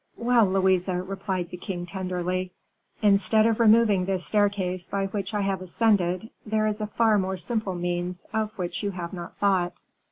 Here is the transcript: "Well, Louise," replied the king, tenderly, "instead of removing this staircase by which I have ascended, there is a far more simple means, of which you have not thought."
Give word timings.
"Well, 0.17 0.47
Louise," 0.49 0.87
replied 0.89 1.51
the 1.51 1.57
king, 1.57 1.85
tenderly, 1.85 2.51
"instead 3.03 3.45
of 3.45 3.59
removing 3.59 4.05
this 4.05 4.25
staircase 4.25 4.89
by 4.89 5.05
which 5.05 5.31
I 5.35 5.41
have 5.41 5.61
ascended, 5.61 6.31
there 6.43 6.65
is 6.65 6.81
a 6.81 6.87
far 6.87 7.19
more 7.19 7.37
simple 7.37 7.75
means, 7.75 8.25
of 8.33 8.57
which 8.57 8.81
you 8.81 8.89
have 8.89 9.13
not 9.13 9.37
thought." 9.37 9.73